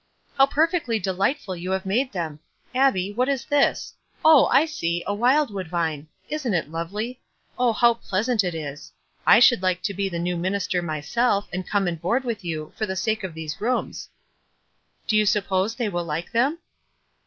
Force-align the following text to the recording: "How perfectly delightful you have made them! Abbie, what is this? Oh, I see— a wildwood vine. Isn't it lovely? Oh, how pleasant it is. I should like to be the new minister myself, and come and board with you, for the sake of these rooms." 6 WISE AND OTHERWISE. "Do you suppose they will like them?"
"How 0.35 0.47
perfectly 0.47 0.97
delightful 0.97 1.55
you 1.55 1.69
have 1.69 1.85
made 1.85 2.11
them! 2.11 2.39
Abbie, 2.73 3.11
what 3.13 3.29
is 3.29 3.45
this? 3.45 3.93
Oh, 4.25 4.47
I 4.47 4.65
see— 4.65 5.03
a 5.05 5.13
wildwood 5.13 5.67
vine. 5.67 6.07
Isn't 6.27 6.55
it 6.55 6.71
lovely? 6.71 7.21
Oh, 7.59 7.71
how 7.71 7.93
pleasant 7.93 8.43
it 8.43 8.55
is. 8.55 8.91
I 9.27 9.39
should 9.39 9.61
like 9.61 9.83
to 9.83 9.93
be 9.93 10.09
the 10.09 10.17
new 10.17 10.37
minister 10.37 10.81
myself, 10.81 11.47
and 11.53 11.69
come 11.69 11.87
and 11.87 12.01
board 12.01 12.23
with 12.23 12.43
you, 12.43 12.73
for 12.75 12.87
the 12.87 12.95
sake 12.95 13.23
of 13.23 13.35
these 13.35 13.61
rooms." 13.61 13.99
6 13.99 14.01
WISE 14.01 14.07
AND 14.07 14.13
OTHERWISE. 14.15 15.09
"Do 15.11 15.17
you 15.17 15.25
suppose 15.27 15.75
they 15.75 15.89
will 15.89 16.05
like 16.05 16.31
them?" 16.31 16.57